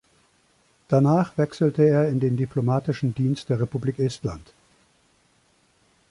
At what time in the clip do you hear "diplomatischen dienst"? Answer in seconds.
2.35-3.49